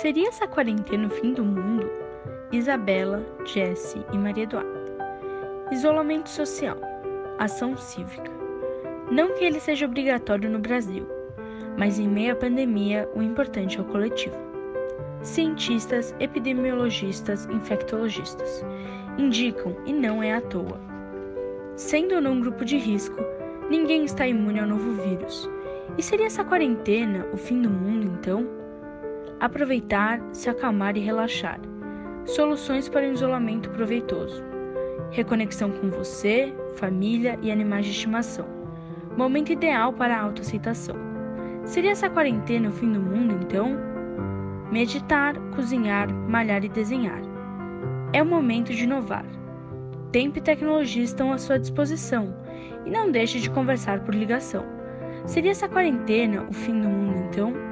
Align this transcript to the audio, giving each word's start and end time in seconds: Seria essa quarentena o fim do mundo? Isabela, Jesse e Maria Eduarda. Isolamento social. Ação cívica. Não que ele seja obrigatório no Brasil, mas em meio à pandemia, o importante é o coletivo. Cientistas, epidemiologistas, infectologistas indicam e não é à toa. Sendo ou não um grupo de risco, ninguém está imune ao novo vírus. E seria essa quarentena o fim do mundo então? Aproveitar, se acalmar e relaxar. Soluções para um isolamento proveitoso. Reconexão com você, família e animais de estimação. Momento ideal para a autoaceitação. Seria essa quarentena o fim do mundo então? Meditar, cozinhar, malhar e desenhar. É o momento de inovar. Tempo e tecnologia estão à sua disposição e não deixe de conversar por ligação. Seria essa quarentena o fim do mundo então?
Seria 0.00 0.28
essa 0.28 0.46
quarentena 0.46 1.08
o 1.08 1.10
fim 1.10 1.34
do 1.34 1.44
mundo? 1.44 1.90
Isabela, 2.52 3.20
Jesse 3.44 4.00
e 4.12 4.16
Maria 4.16 4.44
Eduarda. 4.44 4.80
Isolamento 5.72 6.28
social. 6.30 6.78
Ação 7.36 7.76
cívica. 7.76 8.30
Não 9.10 9.34
que 9.34 9.44
ele 9.44 9.58
seja 9.58 9.86
obrigatório 9.86 10.48
no 10.48 10.60
Brasil, 10.60 11.04
mas 11.76 11.98
em 11.98 12.06
meio 12.06 12.32
à 12.32 12.36
pandemia, 12.36 13.10
o 13.12 13.20
importante 13.20 13.76
é 13.76 13.80
o 13.80 13.86
coletivo. 13.86 14.36
Cientistas, 15.22 16.14
epidemiologistas, 16.20 17.46
infectologistas 17.46 18.64
indicam 19.18 19.74
e 19.84 19.92
não 19.92 20.22
é 20.22 20.32
à 20.32 20.40
toa. 20.40 20.80
Sendo 21.74 22.14
ou 22.14 22.20
não 22.20 22.34
um 22.34 22.40
grupo 22.40 22.64
de 22.64 22.76
risco, 22.76 23.18
ninguém 23.68 24.04
está 24.04 24.28
imune 24.28 24.60
ao 24.60 24.68
novo 24.68 24.92
vírus. 25.02 25.50
E 25.96 26.02
seria 26.04 26.26
essa 26.26 26.44
quarentena 26.44 27.26
o 27.32 27.36
fim 27.36 27.60
do 27.60 27.68
mundo 27.68 28.06
então? 28.06 28.67
Aproveitar, 29.40 30.20
se 30.32 30.50
acalmar 30.50 30.96
e 30.96 31.00
relaxar. 31.00 31.60
Soluções 32.24 32.88
para 32.88 33.06
um 33.06 33.12
isolamento 33.12 33.70
proveitoso. 33.70 34.42
Reconexão 35.12 35.70
com 35.70 35.88
você, 35.90 36.52
família 36.74 37.38
e 37.40 37.52
animais 37.52 37.84
de 37.84 37.92
estimação. 37.92 38.48
Momento 39.16 39.52
ideal 39.52 39.92
para 39.92 40.16
a 40.16 40.22
autoaceitação. 40.22 40.96
Seria 41.64 41.92
essa 41.92 42.10
quarentena 42.10 42.68
o 42.68 42.72
fim 42.72 42.90
do 42.90 43.00
mundo 43.00 43.38
então? 43.44 43.76
Meditar, 44.72 45.38
cozinhar, 45.54 46.12
malhar 46.12 46.64
e 46.64 46.68
desenhar. 46.68 47.22
É 48.12 48.20
o 48.20 48.26
momento 48.26 48.72
de 48.72 48.82
inovar. 48.82 49.24
Tempo 50.10 50.38
e 50.38 50.42
tecnologia 50.42 51.04
estão 51.04 51.32
à 51.32 51.38
sua 51.38 51.60
disposição 51.60 52.34
e 52.84 52.90
não 52.90 53.12
deixe 53.12 53.38
de 53.38 53.48
conversar 53.50 54.00
por 54.00 54.16
ligação. 54.16 54.64
Seria 55.26 55.52
essa 55.52 55.68
quarentena 55.68 56.42
o 56.42 56.52
fim 56.52 56.80
do 56.80 56.88
mundo 56.88 57.18
então? 57.30 57.67